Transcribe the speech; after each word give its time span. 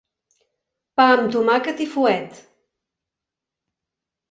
Pa 0.99 1.05
amb 1.17 1.27
tomàquet 1.35 1.85
i 1.85 1.87
fuet. 1.93 2.41